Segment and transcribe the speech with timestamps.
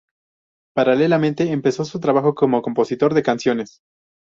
[0.73, 3.81] Paralelamente empezó su trabajo como compositor de canciones.